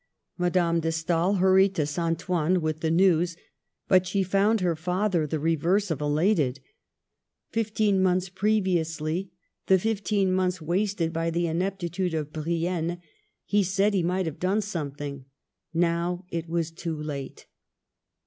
[0.35, 2.27] Madame de Stael hurried to St.
[2.27, 3.37] Ouen with the news,
[3.87, 6.59] but she found her father the reverse of elated.
[7.51, 9.31] Fifteen months previously—
[9.67, 12.99] the fifteen months wasted by the ineptitude of Brienne—
[13.45, 15.25] he said he might have done something;
[15.71, 17.45] now it was too late.